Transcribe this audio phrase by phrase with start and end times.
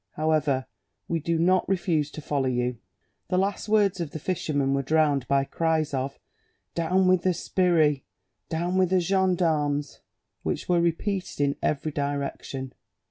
[0.13, 0.65] However,
[1.07, 2.79] we do not refuse to follow you."
[3.27, 6.17] The last words of the fisherman were drowned by cries of
[6.73, 8.01] "Down with the sbirri!
[8.49, 9.99] down with the gendarmes!"
[10.41, 12.73] which were repeated in every direction.